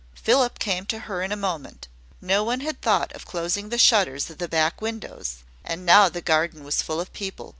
Philip 0.15 0.57
came 0.57 0.87
to 0.87 1.01
her 1.01 1.21
in 1.21 1.31
a 1.31 1.35
moment. 1.35 1.87
No 2.21 2.43
one 2.43 2.61
had 2.61 2.81
thought 2.81 3.11
of 3.13 3.23
closing 3.27 3.69
the 3.69 3.77
shutters 3.77 4.31
of 4.31 4.39
the 4.39 4.47
back 4.49 4.81
windows; 4.81 5.43
and 5.63 5.85
now 5.85 6.09
the 6.09 6.21
garden 6.21 6.63
was 6.63 6.81
full 6.81 6.99
of 6.99 7.13
people. 7.13 7.49